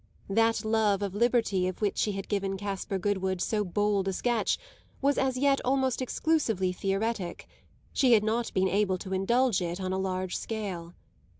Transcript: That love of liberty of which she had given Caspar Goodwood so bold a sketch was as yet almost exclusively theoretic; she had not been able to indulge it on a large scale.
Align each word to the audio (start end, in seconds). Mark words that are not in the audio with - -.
That 0.31 0.65
love 0.65 1.03
of 1.03 1.13
liberty 1.13 1.67
of 1.67 1.79
which 1.79 1.95
she 1.99 2.13
had 2.13 2.27
given 2.27 2.57
Caspar 2.57 2.97
Goodwood 2.97 3.39
so 3.39 3.63
bold 3.63 4.07
a 4.07 4.13
sketch 4.13 4.57
was 4.99 5.15
as 5.19 5.37
yet 5.37 5.61
almost 5.63 6.01
exclusively 6.01 6.73
theoretic; 6.73 7.47
she 7.93 8.13
had 8.13 8.23
not 8.23 8.51
been 8.55 8.67
able 8.67 8.97
to 8.97 9.13
indulge 9.13 9.61
it 9.61 9.79
on 9.79 9.93
a 9.93 9.99
large 9.99 10.35
scale. 10.35 10.95